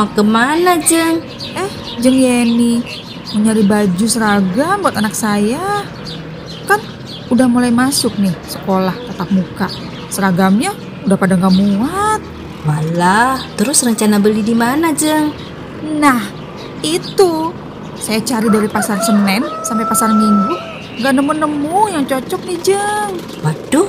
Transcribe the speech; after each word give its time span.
mau 0.00 0.08
ke 0.16 0.24
mana 0.24 0.80
Jeng? 0.80 1.20
Eh, 1.52 1.70
Jeng 2.00 2.16
Yeni, 2.16 2.80
mau 3.36 3.44
nyari 3.44 3.60
baju 3.68 4.06
seragam 4.08 4.80
buat 4.80 4.96
anak 4.96 5.12
saya. 5.12 5.84
Kan 6.64 6.80
udah 7.28 7.44
mulai 7.44 7.68
masuk 7.68 8.16
nih 8.16 8.32
sekolah 8.48 8.96
tatap 8.96 9.28
muka. 9.28 9.68
Seragamnya 10.08 10.72
udah 11.04 11.20
pada 11.20 11.36
nggak 11.36 11.52
muat. 11.52 12.20
Walah, 12.64 13.44
terus 13.60 13.84
rencana 13.84 14.16
beli 14.16 14.40
di 14.40 14.56
mana 14.56 14.88
Jeng? 14.96 15.36
Nah, 16.00 16.24
itu. 16.80 17.52
Saya 18.00 18.24
cari 18.24 18.48
dari 18.48 18.72
pasar 18.72 19.04
Senin 19.04 19.44
sampai 19.60 19.84
pasar 19.84 20.16
Minggu. 20.16 20.56
Nggak 20.96 21.12
nemu-nemu 21.12 21.80
yang 21.92 22.08
cocok 22.08 22.40
nih, 22.48 22.56
Jeng. 22.64 23.20
Waduh, 23.44 23.88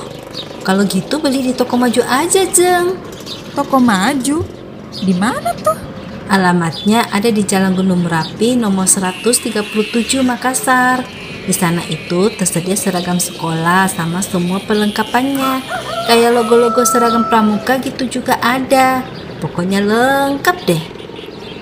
kalau 0.60 0.84
gitu 0.84 1.16
beli 1.16 1.40
di 1.40 1.52
toko 1.56 1.80
maju 1.80 2.04
aja 2.04 2.44
Jeng. 2.44 3.00
Toko 3.56 3.80
maju? 3.80 4.44
Di 5.00 5.16
mana 5.16 5.56
tuh? 5.56 5.91
Alamatnya 6.32 7.12
ada 7.12 7.28
di 7.28 7.44
Jalan 7.44 7.76
Gunung 7.76 8.08
Merapi 8.08 8.56
nomor 8.56 8.88
137 8.88 9.52
Makassar. 10.24 11.04
Di 11.44 11.52
sana 11.52 11.84
itu 11.92 12.32
tersedia 12.32 12.72
seragam 12.72 13.20
sekolah 13.20 13.84
sama 13.92 14.24
semua 14.24 14.56
perlengkapannya. 14.64 15.60
Kayak 16.08 16.32
logo-logo 16.32 16.88
seragam 16.88 17.28
pramuka 17.28 17.76
gitu 17.84 18.08
juga 18.08 18.40
ada. 18.40 19.04
Pokoknya 19.44 19.84
lengkap 19.84 20.56
deh. 20.64 20.82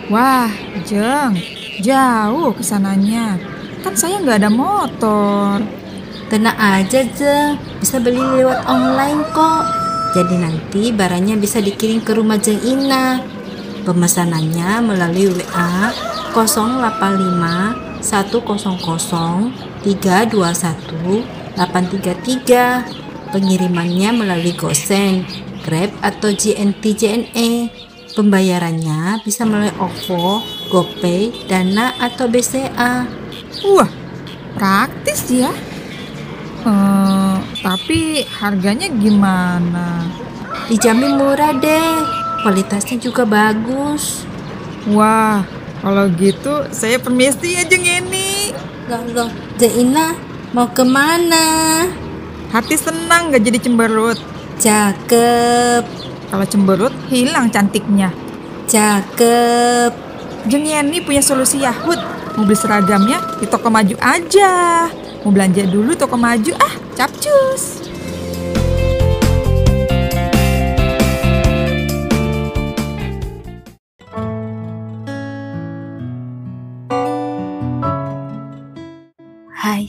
Wah, 0.06 0.54
Jeng, 0.86 1.34
jauh 1.82 2.54
ke 2.54 2.62
sananya. 2.62 3.42
Kan 3.82 3.98
saya 3.98 4.22
nggak 4.22 4.38
ada 4.46 4.50
motor. 4.54 5.66
Tenang 6.30 6.54
aja 6.54 7.02
Jeng, 7.10 7.58
bisa 7.82 7.98
beli 7.98 8.22
lewat 8.22 8.70
online 8.70 9.26
kok. 9.34 9.66
Jadi 10.14 10.34
nanti 10.38 10.94
barangnya 10.94 11.34
bisa 11.34 11.58
dikirim 11.58 12.06
ke 12.06 12.14
rumah 12.14 12.38
Jeng 12.38 12.62
Ina. 12.62 13.39
Pemesanannya 13.82 14.84
melalui 14.84 15.32
WA 15.32 15.92
085 16.32 18.00
100 18.00 18.40
321 19.84 21.40
833. 21.56 23.00
Pengirimannya 23.30 24.10
melalui 24.10 24.50
GoSend, 24.58 25.22
Grab 25.62 25.94
atau 26.02 26.34
GNT 26.34 26.82
JNE. 26.98 27.70
Pembayarannya 28.10 29.22
bisa 29.22 29.46
melalui 29.46 29.70
OVO, 29.78 30.42
GoPay, 30.66 31.46
Dana 31.46 31.94
atau 32.02 32.26
BCA. 32.26 33.06
Wah, 33.70 33.90
praktis 34.58 35.30
ya. 35.30 35.54
Eh, 36.66 37.36
tapi 37.62 38.26
harganya 38.42 38.90
gimana? 38.90 40.10
Dijamin 40.66 41.14
murah 41.14 41.54
deh, 41.54 42.19
kualitasnya 42.42 42.96
juga 42.96 43.28
bagus. 43.28 44.24
Wah, 44.88 45.44
kalau 45.84 46.08
gitu 46.16 46.64
saya 46.72 46.96
permisi 46.96 47.56
ya 47.56 47.64
Jeng 47.68 47.84
Yeni. 47.84 48.52
Loh, 48.88 49.02
loh, 49.12 49.30
Jaina 49.60 50.16
mau 50.50 50.66
ke 50.72 50.82
mana? 50.82 51.86
Hati 52.50 52.74
senang 52.74 53.30
gak 53.30 53.46
jadi 53.46 53.58
cemberut. 53.62 54.18
Cakep, 54.60 55.84
Kalau 56.28 56.46
cemberut 56.46 56.92
hilang 57.08 57.48
cantiknya. 57.48 58.12
cakep. 58.68 59.92
Jeng 60.48 60.64
Yeni 60.64 61.00
punya 61.00 61.20
solusi 61.20 61.60
Yahut. 61.62 61.96
Mau 62.36 62.46
beli 62.46 62.56
seragamnya 62.56 63.18
di 63.40 63.46
toko 63.48 63.68
maju 63.68 63.96
aja. 63.98 64.86
Mau 65.24 65.32
belanja 65.34 65.66
dulu 65.68 65.92
toko 65.96 66.16
maju 66.16 66.52
ah, 66.60 66.74
capcus. 66.96 67.79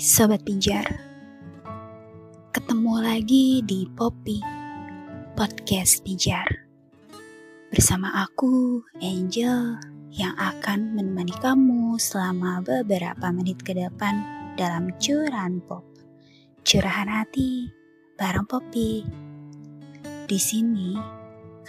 Sobat 0.02 0.42
Pijar 0.42 0.98
Ketemu 2.50 3.06
lagi 3.06 3.62
di 3.62 3.86
Poppy 3.86 4.42
Podcast 5.38 6.02
Pijar 6.02 6.50
Bersama 7.70 8.26
aku, 8.26 8.82
Angel 8.98 9.78
Yang 10.10 10.36
akan 10.42 10.98
menemani 10.98 11.38
kamu 11.38 12.02
selama 12.02 12.66
beberapa 12.66 13.30
menit 13.30 13.62
ke 13.62 13.78
depan 13.78 14.26
Dalam 14.58 14.90
curahan 14.98 15.62
pop. 15.70 15.86
Curahan 16.66 17.22
hati 17.22 17.70
bareng 18.18 18.50
Poppy 18.50 19.06
Di 20.26 20.40
sini 20.42 20.98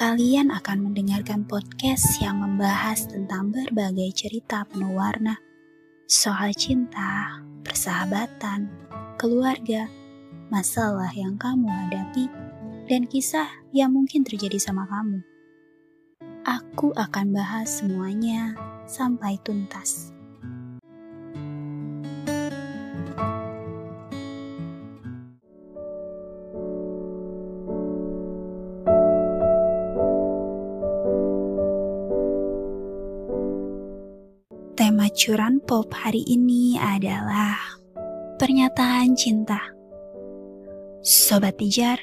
kalian 0.00 0.48
akan 0.48 0.88
mendengarkan 0.88 1.44
podcast 1.44 2.16
yang 2.24 2.40
membahas 2.40 3.12
tentang 3.12 3.52
berbagai 3.52 4.08
cerita 4.16 4.64
penuh 4.64 4.96
warna 4.96 5.36
soal 6.12 6.52
cinta, 6.52 7.40
persahabatan, 7.64 8.68
keluarga, 9.16 9.88
masalah 10.52 11.08
yang 11.16 11.40
kamu 11.40 11.64
hadapi, 11.64 12.28
dan 12.84 13.08
kisah 13.08 13.48
yang 13.72 13.96
mungkin 13.96 14.20
terjadi 14.20 14.60
sama 14.60 14.84
kamu. 14.92 15.24
Aku 16.44 16.92
akan 16.92 17.32
bahas 17.32 17.80
semuanya 17.80 18.52
sampai 18.84 19.40
tuntas. 19.40 20.11
Pop 35.72 35.88
hari 35.96 36.20
ini 36.28 36.76
adalah 36.76 37.56
pernyataan 38.36 39.16
cinta. 39.16 39.72
Sobat 41.00 41.56
Tijar, 41.56 41.96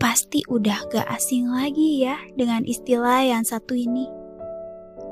pasti 0.00 0.40
udah 0.48 0.88
gak 0.88 1.04
asing 1.12 1.44
lagi 1.44 2.08
ya 2.08 2.16
dengan 2.32 2.64
istilah 2.64 3.20
yang 3.20 3.44
satu 3.44 3.76
ini. 3.76 4.08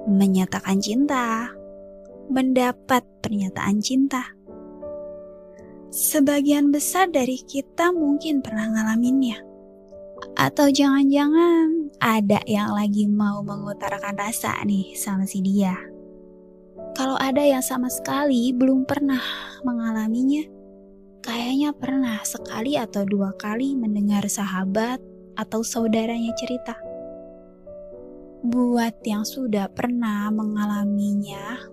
Menyatakan 0.08 0.80
cinta, 0.80 1.52
mendapat 2.32 3.04
pernyataan 3.20 3.84
cinta. 3.84 4.32
Sebagian 5.92 6.72
besar 6.72 7.12
dari 7.12 7.36
kita 7.36 7.92
mungkin 7.92 8.40
pernah 8.40 8.72
ngalaminnya. 8.72 9.44
Atau 10.40 10.72
jangan-jangan 10.72 11.92
ada 12.00 12.40
yang 12.48 12.72
lagi 12.72 13.04
mau 13.04 13.44
mengutarakan 13.44 14.16
rasa 14.16 14.56
nih 14.64 14.96
sama 14.96 15.28
si 15.28 15.44
dia. 15.44 15.91
Kalau 16.92 17.16
ada 17.16 17.40
yang 17.40 17.64
sama 17.64 17.88
sekali 17.88 18.52
belum 18.52 18.84
pernah 18.84 19.20
mengalaminya, 19.64 20.44
kayaknya 21.24 21.72
pernah 21.72 22.20
sekali 22.20 22.76
atau 22.76 23.08
dua 23.08 23.32
kali 23.40 23.72
mendengar 23.72 24.28
sahabat 24.28 25.00
atau 25.32 25.64
saudaranya 25.64 26.36
cerita. 26.36 26.76
Buat 28.44 29.00
yang 29.08 29.24
sudah 29.24 29.72
pernah 29.72 30.28
mengalaminya, 30.28 31.64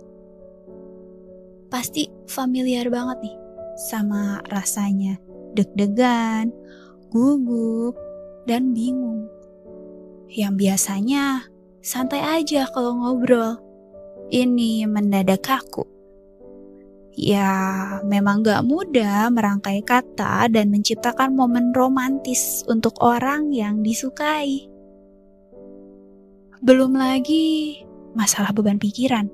pasti 1.68 2.08
familiar 2.32 2.88
banget 2.88 3.20
nih 3.20 3.38
sama 3.92 4.40
rasanya 4.48 5.20
deg-degan, 5.52 6.48
gugup, 7.12 8.00
dan 8.48 8.72
bingung. 8.72 9.28
Yang 10.32 10.54
biasanya 10.64 11.52
santai 11.84 12.24
aja 12.24 12.72
kalau 12.72 12.96
ngobrol 12.96 13.69
ini 14.30 14.86
mendadak 14.86 15.46
kaku. 15.46 15.86
Ya, 17.20 18.00
memang 18.08 18.48
gak 18.48 18.64
mudah 18.64 19.28
merangkai 19.28 19.84
kata 19.84 20.48
dan 20.48 20.72
menciptakan 20.72 21.36
momen 21.36 21.76
romantis 21.76 22.64
untuk 22.70 22.96
orang 23.04 23.52
yang 23.52 23.84
disukai. 23.84 24.72
Belum 26.64 26.96
lagi 26.96 27.76
masalah 28.16 28.56
beban 28.56 28.80
pikiran. 28.80 29.28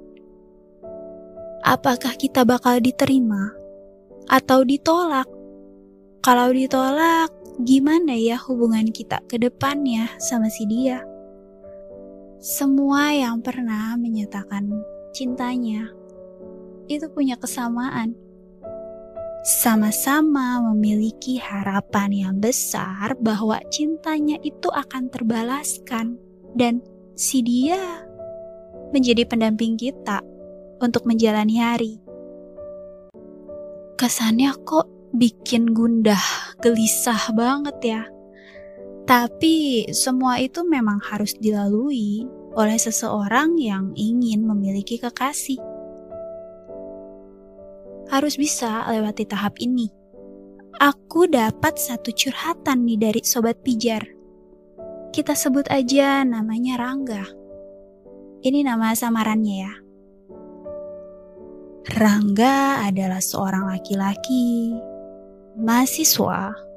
Apakah 1.61 2.17
kita 2.17 2.41
bakal 2.41 2.81
diterima 2.81 3.53
atau 4.29 4.65
ditolak? 4.65 5.29
Kalau 6.25 6.49
ditolak, 6.49 7.29
gimana 7.61 8.17
ya 8.17 8.41
hubungan 8.49 8.89
kita 8.89 9.21
ke 9.29 9.37
depannya 9.37 10.09
sama 10.17 10.49
si 10.49 10.65
dia? 10.65 11.05
Semua 12.45 13.09
yang 13.09 13.41
pernah 13.41 13.97
menyatakan 13.97 14.69
cintanya 15.17 15.89
itu 16.85 17.09
punya 17.09 17.41
kesamaan. 17.41 18.13
Sama-sama 19.41 20.61
memiliki 20.61 21.41
harapan 21.41 22.13
yang 22.13 22.37
besar 22.37 23.17
bahwa 23.17 23.57
cintanya 23.73 24.37
itu 24.45 24.69
akan 24.69 25.09
terbalaskan 25.09 26.21
dan 26.53 26.85
si 27.17 27.41
dia 27.41 27.81
menjadi 28.93 29.25
pendamping 29.25 29.73
kita 29.73 30.21
untuk 30.77 31.09
menjalani 31.09 31.57
hari. 31.57 31.97
Kesannya 33.97 34.53
kok 34.61 34.85
bikin 35.17 35.73
gundah, 35.73 36.21
gelisah 36.61 37.33
banget 37.33 37.77
ya. 37.81 38.01
Tapi 39.05 39.85
semua 39.93 40.41
itu 40.41 40.65
memang 40.65 40.97
harus 40.97 41.37
dilalui 41.37 42.25
oleh 42.57 42.77
seseorang 42.81 43.53
yang 43.61 43.93
ingin 43.93 44.41
memiliki 44.41 44.97
kekasih. 44.97 45.61
Harus 48.09 48.33
bisa 48.41 48.81
lewati 48.89 49.29
tahap 49.29 49.61
ini. 49.61 49.93
Aku 50.81 51.29
dapat 51.29 51.77
satu 51.77 52.09
curhatan 52.11 52.83
nih 52.89 52.97
dari 52.97 53.21
sobat 53.21 53.61
pijar. 53.61 54.03
Kita 55.13 55.37
sebut 55.37 55.69
aja 55.69 56.25
namanya 56.25 56.75
Rangga. 56.81 57.23
Ini 58.41 58.65
nama 58.65 58.91
samarannya 58.91 59.55
ya. 59.55 59.73
Rangga 61.95 62.89
adalah 62.89 63.21
seorang 63.21 63.69
laki-laki, 63.69 64.73
mahasiswa. 65.61 66.74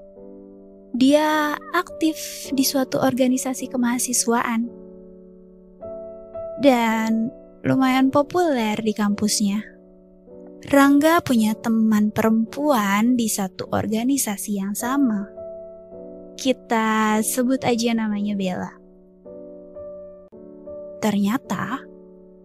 Dia 0.98 1.54
aktif 1.78 2.50
di 2.50 2.66
suatu 2.66 2.98
organisasi 2.98 3.70
kemahasiswaan 3.70 4.66
dan 6.58 7.30
lumayan 7.62 8.10
populer 8.10 8.74
di 8.82 8.90
kampusnya. 8.90 9.62
Rangga 10.66 11.22
punya 11.22 11.54
teman 11.54 12.10
perempuan 12.10 13.14
di 13.14 13.30
satu 13.30 13.70
organisasi 13.70 14.58
yang 14.58 14.74
sama. 14.74 15.30
Kita 16.34 17.22
sebut 17.22 17.62
aja 17.62 17.94
namanya 17.94 18.34
Bella. 18.34 18.74
Ternyata 20.98 21.78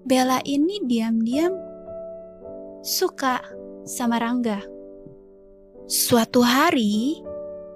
Bella 0.05 0.45
ini 0.45 0.77
diam-diam 0.85 1.57
suka 2.85 3.41
sama 3.81 4.21
Rangga. 4.21 4.61
Suatu 5.89 6.45
hari, 6.45 7.17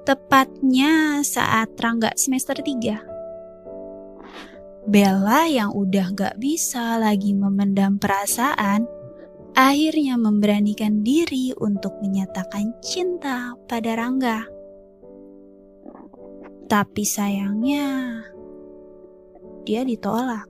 tepatnya 0.07 1.19
saat 1.19 1.75
Rangga 1.75 2.15
semester 2.15 2.56
3. 2.56 4.88
Bella 4.88 5.51
yang 5.51 5.75
udah 5.75 6.15
gak 6.15 6.39
bisa 6.39 6.95
lagi 6.95 7.36
memendam 7.36 8.00
perasaan, 8.00 8.88
akhirnya 9.51 10.15
memberanikan 10.15 11.04
diri 11.04 11.51
untuk 11.59 12.00
menyatakan 12.00 12.71
cinta 12.80 13.51
pada 13.68 14.00
Rangga. 14.00 14.48
Tapi 16.71 17.03
sayangnya, 17.03 18.24
dia 19.68 19.83
ditolak. 19.83 20.48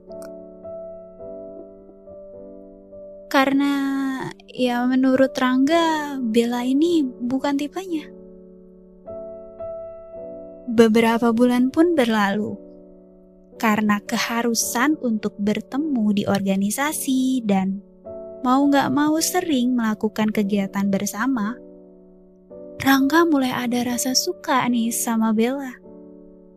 Karena 3.26 3.74
ya 4.46 4.86
menurut 4.86 5.34
Rangga, 5.34 6.14
Bella 6.22 6.62
ini 6.62 7.02
bukan 7.02 7.58
tipenya. 7.58 8.17
Beberapa 10.78 11.34
bulan 11.34 11.74
pun 11.74 11.98
berlalu. 11.98 12.54
Karena 13.58 13.98
keharusan 13.98 14.94
untuk 15.02 15.34
bertemu 15.34 16.06
di 16.14 16.22
organisasi 16.22 17.42
dan 17.42 17.82
mau 18.46 18.62
gak 18.70 18.86
mau 18.94 19.18
sering 19.18 19.74
melakukan 19.74 20.30
kegiatan 20.30 20.86
bersama, 20.86 21.58
Rangga 22.78 23.26
mulai 23.26 23.50
ada 23.50 23.82
rasa 23.82 24.14
suka 24.14 24.62
nih 24.70 24.94
sama 24.94 25.34
Bella. 25.34 25.74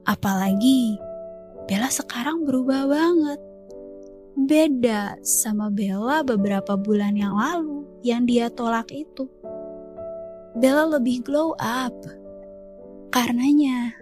Apalagi 0.05 1.01
Bella 1.65 1.89
sekarang 1.89 2.45
berubah 2.45 2.85
banget 2.85 3.41
beda 4.37 5.17
sama 5.25 5.73
Bella 5.73 6.21
beberapa 6.21 6.77
bulan 6.77 7.17
yang 7.17 7.33
lalu 7.33 7.89
yang 8.05 8.29
dia 8.29 8.53
tolak 8.53 8.93
itu. 8.93 9.25
Bella 10.53 10.85
lebih 10.93 11.25
glow 11.25 11.57
up. 11.57 11.93
Karenanya, 13.09 13.97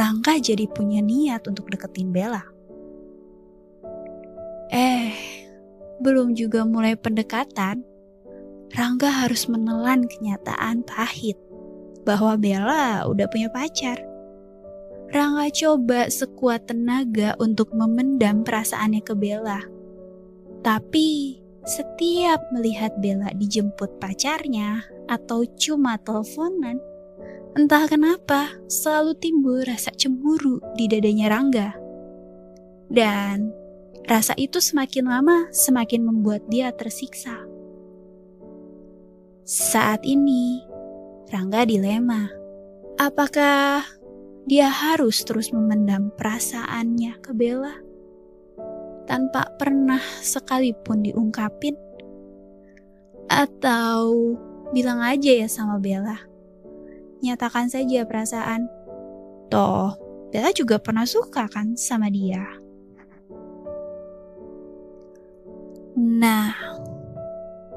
Rangga 0.00 0.40
jadi 0.40 0.64
punya 0.64 1.04
niat 1.04 1.44
untuk 1.44 1.68
deketin 1.68 2.08
Bella. 2.08 2.40
Eh, 4.72 5.12
belum 6.00 6.32
juga 6.32 6.64
mulai 6.64 6.96
pendekatan, 6.96 7.84
Rangga 8.72 9.12
harus 9.12 9.44
menelan 9.44 10.08
kenyataan 10.08 10.88
pahit 10.88 11.36
bahwa 12.08 12.40
Bella 12.40 13.04
udah 13.12 13.28
punya 13.28 13.52
pacar. 13.52 14.00
Rangga 15.12 15.52
coba 15.52 16.08
sekuat 16.08 16.72
tenaga 16.72 17.36
untuk 17.36 17.68
memendam 17.76 18.40
perasaannya 18.40 19.04
ke 19.04 19.12
Bella. 19.12 19.60
Tapi 20.64 21.36
setiap 21.68 22.40
melihat 22.56 22.96
Bella 23.04 23.36
dijemput 23.36 24.00
pacarnya 24.00 24.80
atau 25.12 25.44
cuma 25.60 26.00
teleponan, 26.00 26.80
entah 27.58 27.90
kenapa 27.90 28.54
selalu 28.70 29.18
timbul 29.18 29.58
rasa 29.66 29.90
cemburu 29.94 30.62
di 30.78 30.86
dadanya 30.86 31.26
Rangga. 31.32 31.70
Dan 32.90 33.50
rasa 34.06 34.34
itu 34.38 34.58
semakin 34.58 35.06
lama 35.06 35.50
semakin 35.50 36.06
membuat 36.06 36.46
dia 36.50 36.70
tersiksa. 36.74 37.46
Saat 39.46 40.06
ini, 40.06 40.62
Rangga 41.30 41.66
dilema. 41.66 42.30
Apakah 43.00 43.82
dia 44.46 44.68
harus 44.70 45.22
terus 45.26 45.50
memendam 45.50 46.12
perasaannya 46.14 47.18
ke 47.22 47.30
Bella 47.32 47.74
tanpa 49.10 49.50
pernah 49.58 50.02
sekalipun 50.22 51.02
diungkapin 51.02 51.74
atau 53.30 54.34
bilang 54.70 55.02
aja 55.02 55.32
ya 55.34 55.48
sama 55.50 55.78
Bella 55.78 56.29
nyatakan 57.20 57.68
saja 57.68 58.04
perasaan 58.04 58.68
toh 59.52 59.96
Bella 60.30 60.54
juga 60.54 60.78
pernah 60.78 61.04
suka 61.04 61.46
kan 61.46 61.74
sama 61.76 62.12
dia 62.12 62.44
nah 65.96 66.52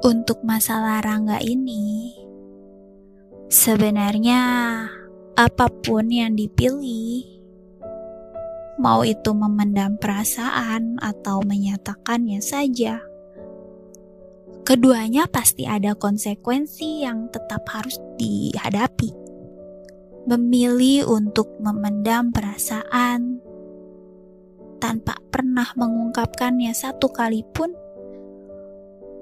untuk 0.03 0.43
masalah 0.43 0.99
Rangga 0.99 1.39
ini 1.39 2.23
sebenarnya 3.53 4.41
apa 5.33 5.69
pun 5.69 6.09
yang 6.09 6.33
dipilih, 6.33 7.25
mau 8.81 9.05
itu 9.05 9.33
memendam 9.33 9.97
perasaan 9.97 11.01
atau 11.01 11.41
menyatakannya 11.45 12.41
saja, 12.41 13.01
keduanya 14.61 15.29
pasti 15.29 15.69
ada 15.69 15.93
konsekuensi 15.97 17.05
yang 17.05 17.29
tetap 17.33 17.65
harus 17.69 17.97
dihadapi. 18.17 19.22
Memilih 20.23 21.07
untuk 21.11 21.51
memendam 21.59 22.31
perasaan. 22.31 23.43
Tanpa 24.79 25.19
pernah 25.27 25.67
mengungkapkannya 25.75 26.71
satu 26.71 27.11
kali 27.11 27.43
pun, 27.51 27.71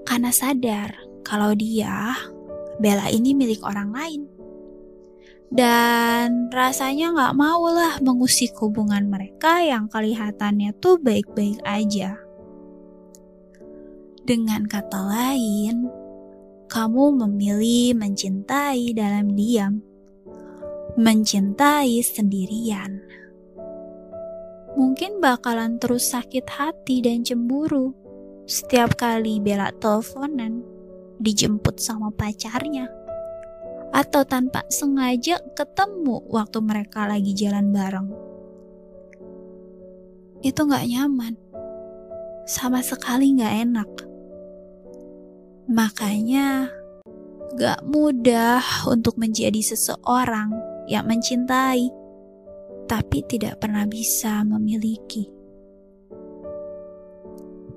karena 0.05 0.29
sadar 0.33 0.93
kalau 1.21 1.53
dia, 1.53 2.13
Bella 2.81 3.13
ini 3.13 3.37
milik 3.37 3.61
orang 3.61 3.93
lain. 3.93 4.21
Dan 5.51 6.47
rasanya 6.47 7.11
nggak 7.11 7.35
mau 7.37 7.67
lah 7.69 7.99
mengusik 7.99 8.55
hubungan 8.57 9.05
mereka 9.11 9.61
yang 9.61 9.91
kelihatannya 9.91 10.71
tuh 10.79 10.97
baik-baik 10.97 11.59
aja. 11.67 12.17
Dengan 14.23 14.63
kata 14.69 15.01
lain, 15.01 15.91
kamu 16.71 17.19
memilih 17.19 17.99
mencintai 17.99 18.95
dalam 18.95 19.35
diam, 19.35 19.83
mencintai 20.99 22.03
sendirian. 22.03 22.99
Mungkin 24.75 25.23
bakalan 25.23 25.79
terus 25.79 26.11
sakit 26.11 26.47
hati 26.47 26.99
dan 27.03 27.23
cemburu 27.23 27.95
setiap 28.47 28.99
kali 28.99 29.39
bela 29.39 29.71
teleponan 29.79 30.63
dijemput 31.21 31.79
sama 31.79 32.11
pacarnya 32.11 32.91
atau 33.91 34.23
tanpa 34.23 34.63
sengaja 34.71 35.39
ketemu 35.55 36.23
waktu 36.27 36.59
mereka 36.63 37.07
lagi 37.07 37.35
jalan 37.35 37.71
bareng. 37.71 38.09
Itu 40.43 40.67
gak 40.67 40.87
nyaman. 40.87 41.35
Sama 42.47 42.83
sekali 42.83 43.35
gak 43.39 43.55
enak. 43.67 43.91
Makanya 45.71 46.71
gak 47.55 47.83
mudah 47.83 48.63
untuk 48.87 49.19
menjadi 49.19 49.59
seseorang 49.59 50.70
yang 50.91 51.07
mencintai, 51.07 51.87
tapi 52.91 53.23
tidak 53.23 53.63
pernah 53.63 53.87
bisa 53.87 54.43
memiliki. 54.43 55.31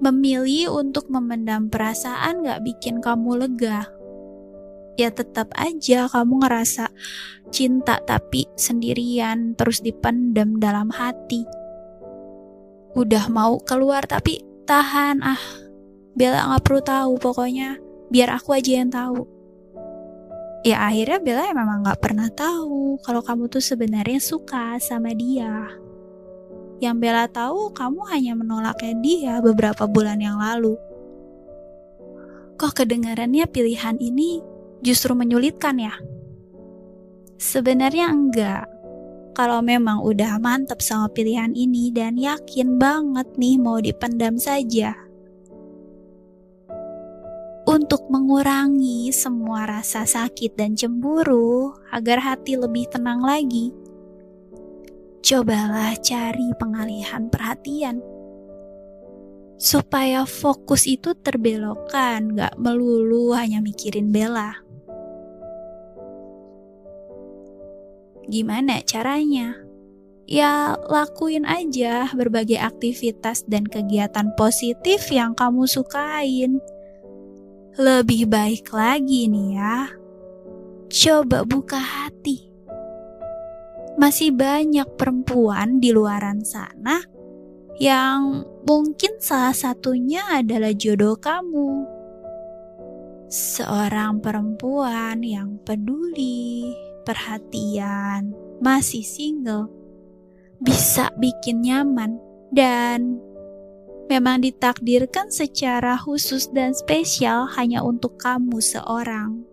Memilih 0.03 0.75
untuk 0.75 1.07
memendam 1.07 1.71
perasaan 1.71 2.43
gak 2.43 2.67
bikin 2.67 2.99
kamu 2.99 3.47
lega 3.47 3.95
ya 4.95 5.11
tetap 5.11 5.51
aja 5.59 6.07
kamu 6.07 6.47
ngerasa 6.47 6.91
cinta 7.51 7.99
tapi 8.03 8.47
sendirian 8.55 9.59
terus 9.59 9.83
dipendam 9.83 10.59
dalam 10.59 10.91
hati. 10.91 11.43
Udah 12.95 13.27
mau 13.27 13.59
keluar 13.63 14.07
tapi 14.07 14.43
tahan 14.67 15.23
ah. 15.23 15.43
Bella 16.15 16.47
nggak 16.47 16.63
perlu 16.63 16.83
tahu 16.87 17.13
pokoknya 17.19 17.83
biar 18.07 18.39
aku 18.39 18.55
aja 18.55 18.71
yang 18.79 18.91
tahu. 18.91 19.34
Ya 20.65 20.81
akhirnya 20.81 21.21
Bella 21.21 21.45
ya 21.45 21.53
memang 21.53 21.85
nggak 21.85 22.01
pernah 22.01 22.33
tahu 22.33 22.97
kalau 23.05 23.21
kamu 23.21 23.53
tuh 23.53 23.61
sebenarnya 23.61 24.17
suka 24.17 24.81
sama 24.81 25.13
dia. 25.13 25.69
Yang 26.81 26.97
Bella 27.05 27.29
tahu 27.29 27.69
kamu 27.77 28.01
hanya 28.09 28.33
menolaknya 28.33 28.95
dia 29.05 29.35
beberapa 29.45 29.85
bulan 29.85 30.25
yang 30.25 30.41
lalu. 30.41 30.81
Kok 32.57 32.81
kedengarannya 32.81 33.45
pilihan 33.45 34.01
ini 34.01 34.41
justru 34.81 35.13
menyulitkan 35.13 35.77
ya? 35.77 36.01
Sebenarnya 37.37 38.09
enggak. 38.09 38.65
Kalau 39.37 39.61
memang 39.61 40.01
udah 40.01 40.41
mantep 40.41 40.81
sama 40.81 41.13
pilihan 41.13 41.53
ini 41.53 41.93
dan 41.93 42.17
yakin 42.17 42.81
banget 42.81 43.29
nih 43.37 43.61
mau 43.61 43.85
dipendam 43.85 44.41
saja. 44.41 44.97
Untuk 47.85 48.09
mengurangi 48.09 49.13
semua 49.13 49.69
rasa 49.69 50.09
sakit 50.09 50.57
dan 50.57 50.73
cemburu 50.73 51.77
agar 51.93 52.17
hati 52.17 52.57
lebih 52.57 52.89
tenang 52.89 53.21
lagi, 53.21 53.77
cobalah 55.21 55.93
cari 56.01 56.49
pengalihan 56.57 57.29
perhatian 57.29 58.01
supaya 59.61 60.25
fokus 60.25 60.89
itu 60.89 61.13
terbelokkan, 61.13 62.33
gak 62.33 62.57
melulu 62.57 63.37
hanya 63.37 63.61
mikirin 63.61 64.09
Bella. 64.09 64.65
Gimana 68.25 68.81
caranya? 68.89 69.61
Ya, 70.25 70.81
lakuin 70.89 71.45
aja 71.45 72.09
berbagai 72.17 72.57
aktivitas 72.57 73.45
dan 73.45 73.69
kegiatan 73.69 74.33
positif 74.41 75.13
yang 75.13 75.37
kamu 75.37 75.69
sukain. 75.69 76.65
Lebih 77.75 78.31
baik 78.31 78.71
lagi 78.71 79.27
nih 79.27 79.59
ya, 79.59 79.91
coba 80.87 81.43
buka 81.43 81.75
hati. 81.75 82.47
Masih 83.99 84.31
banyak 84.31 84.95
perempuan 84.95 85.83
di 85.83 85.91
luaran 85.91 86.47
sana 86.47 87.03
yang 87.83 88.47
mungkin 88.63 89.19
salah 89.19 89.51
satunya 89.51 90.23
adalah 90.39 90.71
jodoh 90.71 91.19
kamu. 91.19 91.83
Seorang 93.27 94.23
perempuan 94.23 95.27
yang 95.27 95.59
peduli, 95.67 96.71
perhatian, 97.03 98.31
masih 98.63 99.03
single, 99.03 99.67
bisa 100.63 101.11
bikin 101.19 101.67
nyaman 101.67 102.23
dan 102.55 103.19
memang 104.11 104.45
ditakdirkan 104.45 105.33
secara 105.33 105.97
khusus 105.97 106.51
dan 106.53 106.77
spesial 106.77 107.49
hanya 107.57 107.81
untuk 107.81 108.21
kamu 108.21 108.61
seorang. 108.61 109.45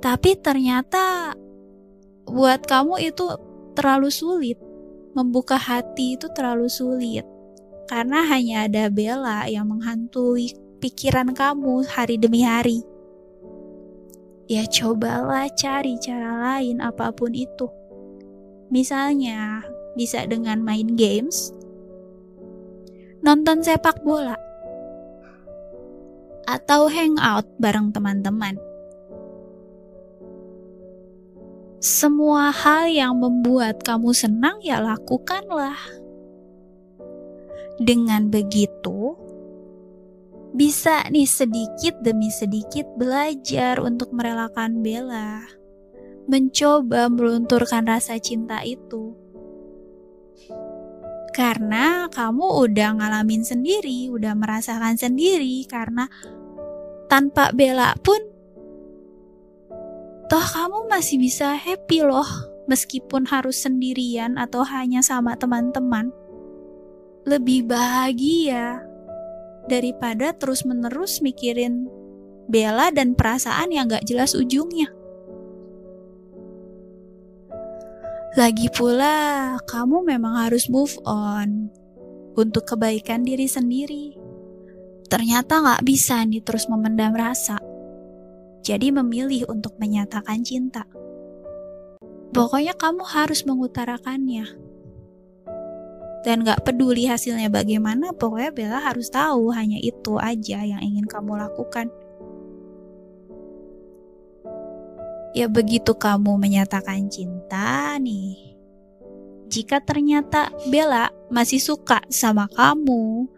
Tapi 0.00 0.38
ternyata 0.38 1.34
buat 2.28 2.62
kamu 2.64 3.10
itu 3.10 3.26
terlalu 3.74 4.08
sulit. 4.12 4.58
Membuka 5.16 5.56
hati 5.56 6.20
itu 6.20 6.28
terlalu 6.36 6.68
sulit. 6.68 7.24
Karena 7.88 8.20
hanya 8.28 8.68
ada 8.68 8.92
Bella 8.92 9.48
yang 9.48 9.72
menghantui 9.72 10.52
pikiran 10.78 11.32
kamu 11.32 11.88
hari 11.88 12.20
demi 12.20 12.44
hari 12.44 12.84
ya 14.46 14.62
cobalah 14.70 15.50
cari 15.58 15.98
cara 15.98 16.38
lain 16.38 16.78
apa 16.78 17.10
pun 17.10 17.34
itu. 17.34 17.66
Misalnya, 18.70 19.62
bisa 19.96 20.22
dengan 20.28 20.60
main 20.60 20.94
games, 20.94 21.50
nonton 23.24 23.64
sepak 23.64 24.04
bola, 24.04 24.36
atau 26.46 26.86
hangout 26.86 27.48
bareng 27.58 27.90
teman-teman. 27.90 28.60
Semua 31.82 32.50
hal 32.50 32.88
yang 32.88 33.20
membuat 33.20 33.84
kamu 33.84 34.10
senang 34.16 34.58
ya 34.64 34.80
lakukanlah. 34.80 35.76
Dengan 37.76 38.32
begitu, 38.32 39.14
bisa 40.56 41.04
nih 41.12 41.28
sedikit 41.28 42.00
demi 42.00 42.32
sedikit 42.32 42.88
belajar 42.96 43.76
untuk 43.84 44.08
merelakan 44.16 44.80
Bella, 44.80 45.44
mencoba 46.24 47.12
melunturkan 47.12 47.84
rasa 47.84 48.16
cinta 48.16 48.64
itu. 48.64 49.12
Karena 51.36 52.08
kamu 52.08 52.64
udah 52.64 52.96
ngalamin 52.96 53.44
sendiri, 53.44 54.08
udah 54.08 54.32
merasakan 54.32 54.96
sendiri, 54.96 55.68
karena 55.68 56.08
tanpa 57.12 57.52
Bella 57.52 57.92
pun, 58.00 58.16
toh 60.32 60.46
kamu 60.56 60.88
masih 60.88 61.20
bisa 61.20 61.52
happy 61.60 62.00
loh, 62.08 62.24
meskipun 62.72 63.28
harus 63.28 63.60
sendirian 63.60 64.40
atau 64.40 64.64
hanya 64.64 65.04
sama 65.04 65.36
teman-teman. 65.36 66.08
Lebih 67.28 67.68
bahagia 67.68 68.80
daripada 69.68 70.32
terus-menerus 70.32 71.20
mikirin 71.20 71.84
Bella 72.48 72.88
dan 72.88 73.12
perasaan 73.12 73.76
yang 73.76 73.92
gak 73.92 74.08
jelas 74.08 74.32
ujungnya. 74.32 74.88
Lagi 78.36 78.68
pula, 78.68 79.56
kamu 79.64 80.04
memang 80.04 80.36
harus 80.44 80.68
move 80.68 80.92
on 81.08 81.72
untuk 82.36 82.68
kebaikan 82.68 83.24
diri 83.24 83.48
sendiri. 83.48 84.12
Ternyata 85.08 85.64
gak 85.64 85.80
bisa 85.88 86.20
nih 86.20 86.44
terus 86.44 86.68
memendam 86.68 87.16
rasa. 87.16 87.56
Jadi 88.60 88.92
memilih 88.92 89.48
untuk 89.48 89.80
menyatakan 89.80 90.44
cinta. 90.44 90.84
Pokoknya 92.36 92.76
kamu 92.76 93.08
harus 93.08 93.40
mengutarakannya 93.48 94.44
dan 96.20 96.44
gak 96.44 96.60
peduli 96.60 97.08
hasilnya 97.08 97.48
bagaimana, 97.48 98.12
pokoknya 98.12 98.52
Bella 98.52 98.84
harus 98.84 99.08
tahu 99.08 99.48
hanya 99.56 99.80
itu 99.80 100.20
aja 100.20 100.60
yang 100.60 100.84
ingin 100.84 101.08
kamu 101.08 101.40
lakukan. 101.40 101.88
Ya 105.36 105.52
begitu 105.52 105.92
kamu 105.92 106.40
menyatakan 106.40 107.12
cinta 107.12 108.00
nih. 108.00 108.56
Jika 109.52 109.84
ternyata 109.84 110.48
Bella 110.72 111.12
masih 111.28 111.60
suka 111.60 112.00
sama 112.08 112.48
kamu, 112.56 113.28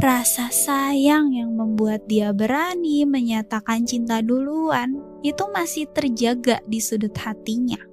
rasa 0.00 0.48
sayang 0.48 1.36
yang 1.36 1.52
membuat 1.52 2.08
dia 2.08 2.32
berani 2.32 3.04
menyatakan 3.04 3.84
cinta 3.84 4.24
duluan 4.24 4.98
itu 5.20 5.44
masih 5.52 5.84
terjaga 5.92 6.64
di 6.64 6.80
sudut 6.80 7.12
hatinya 7.20 7.92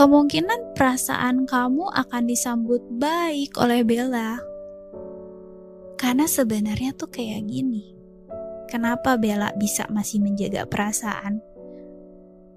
kemungkinan 0.00 0.72
perasaan 0.72 1.44
kamu 1.44 1.92
akan 1.92 2.24
disambut 2.24 2.80
baik 2.96 3.52
oleh 3.60 3.84
Bella. 3.84 4.40
Karena 6.00 6.24
sebenarnya 6.24 6.96
tuh 6.96 7.12
kayak 7.12 7.44
gini. 7.44 7.92
Kenapa 8.64 9.20
Bella 9.20 9.52
bisa 9.60 9.84
masih 9.92 10.24
menjaga 10.24 10.64
perasaan? 10.64 11.44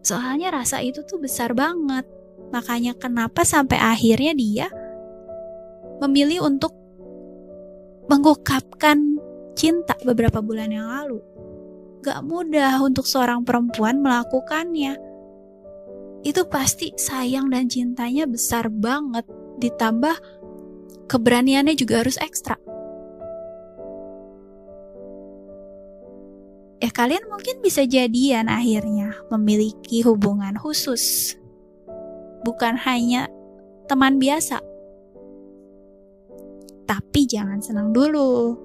Soalnya 0.04 0.52
rasa 0.52 0.84
itu 0.84 1.02
tuh 1.08 1.18
besar 1.18 1.56
banget. 1.56 2.04
Makanya 2.52 2.94
kenapa 3.00 3.48
sampai 3.48 3.80
akhirnya 3.80 4.36
dia 4.36 4.68
memilih 6.04 6.46
untuk 6.46 6.76
mengungkapkan 8.12 9.18
cinta 9.56 9.96
beberapa 10.04 10.44
bulan 10.44 10.70
yang 10.70 10.92
lalu. 10.92 11.24
Gak 12.04 12.20
mudah 12.28 12.84
untuk 12.84 13.08
seorang 13.08 13.48
perempuan 13.48 14.04
melakukannya 14.04 15.00
itu 16.24 16.48
pasti 16.48 16.96
sayang 16.96 17.52
dan 17.52 17.68
cintanya 17.68 18.24
besar 18.24 18.72
banget 18.72 19.28
ditambah 19.60 20.16
keberaniannya 21.12 21.76
juga 21.76 22.00
harus 22.00 22.16
ekstra 22.16 22.56
ya 26.84 26.92
kalian 26.92 27.32
mungkin 27.32 27.64
bisa 27.64 27.88
jadian 27.88 28.52
akhirnya 28.52 29.16
memiliki 29.32 30.04
hubungan 30.04 30.60
khusus. 30.60 31.32
Bukan 32.44 32.76
hanya 32.84 33.32
teman 33.88 34.20
biasa. 34.20 34.60
Tapi 36.84 37.24
jangan 37.24 37.64
senang 37.64 37.96
dulu. 37.96 38.60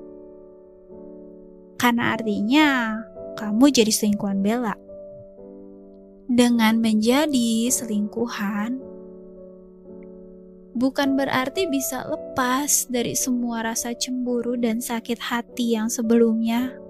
Karena 1.78 2.18
artinya 2.18 2.98
kamu 3.38 3.70
jadi 3.70 3.94
selingkuhan 3.94 4.42
Bella 4.42 4.74
dengan 6.26 6.82
menjadi 6.82 7.70
selingkuhan, 7.70 8.82
bukan 10.74 11.14
berarti 11.14 11.70
bisa 11.70 12.02
lepas 12.02 12.90
dari 12.90 13.14
semua 13.14 13.62
rasa 13.62 13.94
cemburu 13.94 14.58
dan 14.58 14.82
sakit 14.82 15.22
hati 15.22 15.78
yang 15.78 15.86
sebelumnya. 15.86 16.87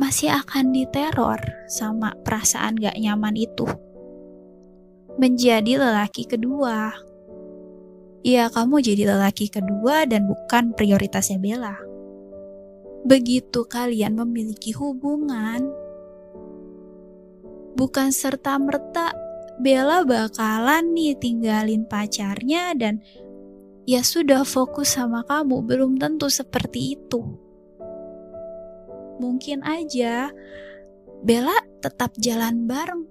Masih 0.00 0.32
akan 0.32 0.72
diteror 0.72 1.36
sama 1.68 2.16
perasaan 2.24 2.80
gak 2.80 2.96
nyaman 2.96 3.36
itu. 3.36 3.68
Menjadi 5.20 5.76
lelaki 5.76 6.24
kedua. 6.24 6.96
Ya, 8.24 8.48
kamu 8.48 8.80
jadi 8.80 9.12
lelaki 9.12 9.52
kedua 9.52 10.08
dan 10.08 10.24
bukan 10.24 10.72
prioritasnya 10.72 11.36
Bella. 11.36 11.76
Begitu 13.04 13.68
kalian 13.68 14.16
memiliki 14.16 14.72
hubungan, 14.72 15.68
bukan 17.76 18.12
serta-merta 18.12 19.12
Bella 19.60 20.08
bakalan 20.08 20.96
nih 20.96 21.20
tinggalin 21.20 21.84
pacarnya 21.84 22.72
dan 22.72 23.04
ya 23.84 24.00
sudah 24.00 24.40
fokus 24.48 24.96
sama 24.96 25.20
kamu 25.28 25.60
belum 25.64 26.00
tentu 26.00 26.32
seperti 26.32 26.96
itu. 26.96 27.49
Mungkin 29.20 29.60
aja 29.68 30.32
Bella 31.20 31.52
tetap 31.84 32.16
jalan 32.16 32.64
bareng, 32.64 33.04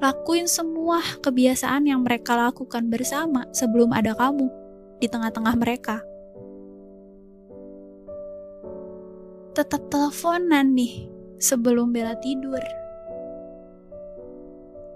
lakuin 0.00 0.48
semua 0.48 1.04
kebiasaan 1.20 1.84
yang 1.84 2.00
mereka 2.00 2.32
lakukan 2.32 2.88
bersama 2.88 3.44
sebelum 3.52 3.92
ada 3.92 4.16
kamu 4.16 4.48
di 4.96 5.04
tengah-tengah 5.04 5.54
mereka. 5.60 6.00
Tetap 9.52 9.92
teleponan 9.92 10.72
nih 10.72 11.12
sebelum 11.36 11.92
Bella 11.92 12.16
tidur. 12.16 12.64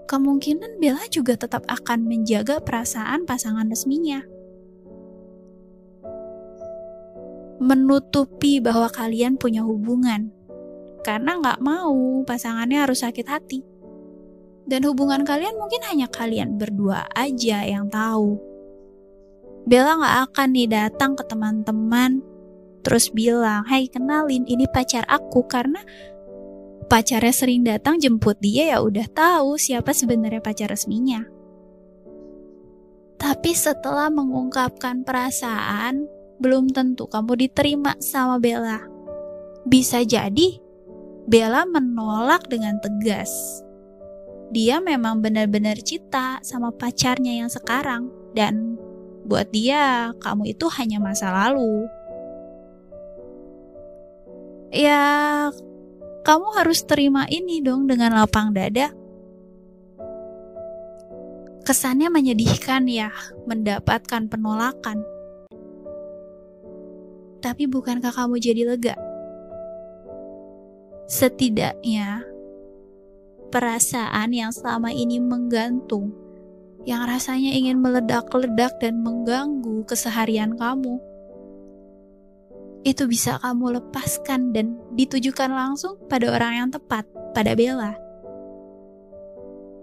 Kemungkinan 0.09 0.81
Bella 0.81 1.05
juga 1.13 1.37
tetap 1.37 1.69
akan 1.69 2.09
menjaga 2.09 2.57
perasaan 2.57 3.29
pasangan 3.29 3.69
resminya. 3.69 4.25
Menutupi 7.61 8.57
bahwa 8.57 8.89
kalian 8.89 9.37
punya 9.37 9.61
hubungan 9.61 10.33
karena 11.05 11.37
nggak 11.37 11.61
mau 11.61 12.25
pasangannya 12.25 12.81
harus 12.81 13.05
sakit 13.05 13.27
hati. 13.29 13.61
Dan 14.65 14.81
hubungan 14.89 15.21
kalian 15.21 15.61
mungkin 15.61 15.85
hanya 15.85 16.09
kalian 16.09 16.57
berdua 16.57 17.05
aja 17.13 17.61
yang 17.61 17.85
tahu. 17.85 18.41
Bella 19.69 20.01
nggak 20.01 20.17
akan 20.33 20.49
nih 20.57 20.69
datang 20.69 21.13
ke 21.13 21.21
teman-teman 21.29 22.25
terus 22.81 23.13
bilang, 23.13 23.61
"Hai, 23.69 23.85
kenalin 23.85 24.49
ini 24.49 24.65
pacar 24.65 25.05
aku" 25.05 25.45
karena 25.45 25.81
pacarnya 26.89 27.33
sering 27.33 27.61
datang 27.61 28.01
jemput 28.01 28.41
dia 28.41 28.73
ya 28.73 28.81
udah 28.81 29.05
tahu 29.13 29.61
siapa 29.61 29.93
sebenarnya 29.93 30.41
pacar 30.41 30.73
resminya. 30.73 31.21
Tapi 33.21 33.53
setelah 33.53 34.09
mengungkapkan 34.09 35.01
perasaan, 35.01 36.05
belum 36.37 36.69
tentu 36.73 37.09
kamu 37.09 37.47
diterima 37.47 37.97
sama 37.97 38.37
Bella. 38.37 38.85
Bisa 39.65 40.05
jadi 40.05 40.64
Bella 41.25 41.65
menolak 41.65 42.45
dengan 42.45 42.77
tegas. 42.77 43.33
Dia 44.53 44.77
memang 44.77 45.25
benar-benar 45.25 45.81
cinta 45.81 46.37
sama 46.45 46.69
pacarnya 46.69 47.41
yang 47.41 47.49
sekarang 47.49 48.13
dan 48.37 48.77
buat 49.25 49.49
dia 49.49 50.13
kamu 50.21 50.53
itu 50.53 50.69
hanya 50.77 51.01
masa 51.01 51.33
lalu. 51.33 51.89
Ya, 54.69 55.49
kamu 56.21 56.61
harus 56.61 56.85
terima 56.85 57.25
ini 57.25 57.57
dong 57.65 57.89
dengan 57.89 58.13
lapang 58.13 58.53
dada. 58.53 58.93
Kesannya 61.65 62.13
menyedihkan 62.13 62.85
ya 62.85 63.09
mendapatkan 63.49 64.29
penolakan. 64.29 65.01
Tapi 67.41 67.65
bukankah 67.65 68.13
kamu 68.13 68.37
jadi 68.37 68.61
lega? 68.69 69.04
Setidaknya, 71.05 72.25
perasaan 73.53 74.33
yang 74.33 74.49
selama 74.49 74.89
ini 74.89 75.21
menggantung, 75.21 76.09
yang 76.81 77.05
rasanya 77.05 77.53
ingin 77.53 77.77
meledak-ledak 77.77 78.81
dan 78.81 79.05
mengganggu 79.05 79.85
keseharian 79.85 80.57
kamu, 80.57 80.97
itu 82.85 83.05
bisa 83.05 83.41
kamu 83.41 83.81
lepaskan 83.81 84.53
dan 84.53 84.77
ditujukan 84.97 85.49
langsung 85.49 85.97
pada 86.09 86.29
orang 86.29 86.53
yang 86.65 86.69
tepat, 86.73 87.05
pada 87.37 87.53
Bella. 87.53 87.93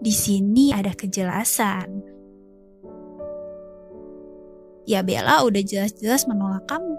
Di 0.03 0.11
sini 0.11 0.75
ada 0.75 0.91
kejelasan. 0.91 2.03
Ya 4.87 5.07
Bella 5.07 5.47
udah 5.47 5.63
jelas-jelas 5.63 6.27
menolak 6.27 6.67
kamu. 6.67 6.95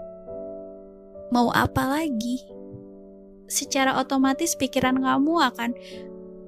Mau 1.28 1.52
apa 1.52 2.00
lagi? 2.00 2.53
Secara 3.54 3.94
otomatis 4.02 4.58
pikiran 4.58 4.98
kamu 4.98 5.38
akan 5.54 5.70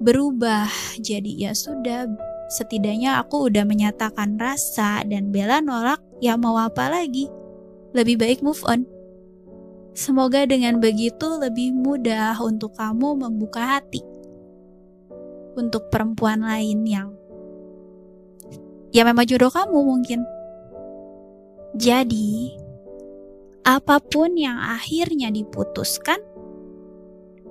berubah. 0.02 0.66
Jadi 0.98 1.46
ya 1.46 1.54
sudah, 1.54 2.10
setidaknya 2.50 3.22
aku 3.22 3.46
udah 3.46 3.62
menyatakan 3.62 4.34
rasa 4.34 5.06
dan 5.06 5.30
Bella 5.30 5.62
nolak, 5.62 6.02
ya 6.18 6.34
mau 6.34 6.58
apa 6.58 6.90
lagi? 6.90 7.30
Lebih 7.94 8.18
baik 8.18 8.38
move 8.42 8.66
on. 8.66 8.82
Semoga 9.96 10.44
dengan 10.44 10.82
begitu 10.82 11.24
lebih 11.40 11.72
mudah 11.72 12.36
untuk 12.42 12.76
kamu 12.76 13.16
membuka 13.16 13.80
hati 13.80 14.04
untuk 15.56 15.88
perempuan 15.88 16.44
lain 16.44 16.84
yang 16.84 17.16
ya 18.92 19.08
memang 19.08 19.24
jodoh 19.24 19.48
kamu 19.48 19.78
mungkin. 19.80 20.20
Jadi, 21.76 22.56
apa 23.64 24.00
pun 24.00 24.32
yang 24.36 24.56
akhirnya 24.56 25.28
diputuskan, 25.28 26.16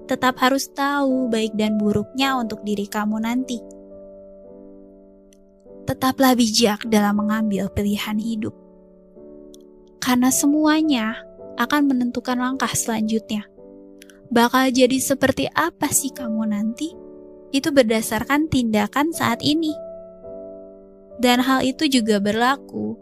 tetap 0.06 0.38
harus 0.42 0.70
tahu 0.70 1.30
baik 1.30 1.58
dan 1.58 1.78
buruknya 1.82 2.38
untuk 2.38 2.62
diri 2.62 2.86
kamu 2.86 3.22
nanti. 3.22 3.58
Tetaplah 5.86 6.34
bijak 6.34 6.86
dalam 6.90 7.22
mengambil 7.22 7.70
pilihan 7.70 8.18
hidup, 8.18 8.54
karena 10.02 10.34
semuanya 10.34 11.22
akan 11.62 11.90
menentukan 11.90 12.42
langkah 12.42 12.74
selanjutnya. 12.74 13.46
Bakal 14.34 14.74
jadi 14.74 14.98
seperti 14.98 15.46
apa 15.54 15.94
sih 15.94 16.10
kamu 16.10 16.50
nanti? 16.50 16.90
Itu 17.54 17.70
berdasarkan 17.70 18.50
tindakan 18.50 19.14
saat 19.14 19.46
ini, 19.46 19.72
dan 21.22 21.40
hal 21.46 21.62
itu 21.62 21.86
juga 21.86 22.18
berlaku 22.18 22.98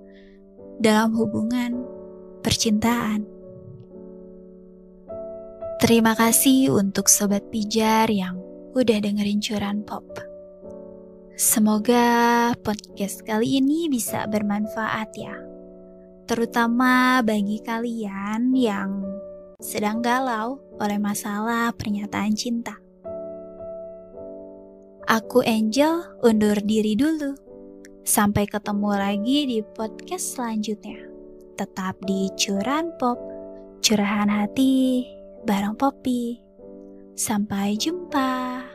dalam 0.84 1.16
hubungan 1.16 1.88
percintaan. 2.44 3.33
Terima 5.84 6.16
kasih 6.16 6.72
untuk 6.72 7.12
sobat 7.12 7.44
pijar 7.52 8.08
yang 8.08 8.40
udah 8.72 9.04
dengerin 9.04 9.44
curan 9.44 9.84
pop. 9.84 10.08
Semoga 11.36 12.56
podcast 12.64 13.20
kali 13.28 13.60
ini 13.60 13.92
bisa 13.92 14.24
bermanfaat 14.32 15.12
ya. 15.20 15.36
Terutama 16.24 17.20
bagi 17.20 17.60
kalian 17.60 18.56
yang 18.56 19.04
sedang 19.60 20.00
galau 20.00 20.64
oleh 20.80 20.96
masalah 20.96 21.76
pernyataan 21.76 22.32
cinta. 22.32 22.80
Aku 25.04 25.44
Angel 25.44 26.00
undur 26.24 26.64
diri 26.64 26.96
dulu. 26.96 27.36
Sampai 28.08 28.48
ketemu 28.48 28.88
lagi 28.88 29.52
di 29.52 29.60
podcast 29.60 30.40
selanjutnya. 30.40 31.12
Tetap 31.60 32.00
di 32.08 32.32
Curan 32.40 32.96
Pop, 32.96 33.20
curahan 33.84 34.32
hati 34.32 35.20
bareng 35.44 35.76
Poppy. 35.76 36.40
Sampai 37.14 37.78
jumpa. 37.78 38.73